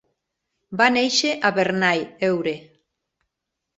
Va 0.79 0.87
néixer 0.95 1.33
a 1.49 1.53
Bernay, 1.59 2.03
Eure. 2.31 2.55